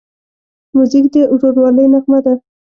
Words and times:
موزیک 0.75 1.05
د 1.13 1.15
ورورولۍ 1.33 1.85
نغمه 1.93 2.19
ده. 2.25 2.33